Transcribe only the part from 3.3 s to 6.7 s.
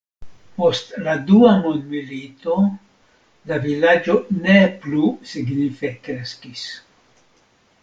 la vilaĝo ne plu signife kreskis.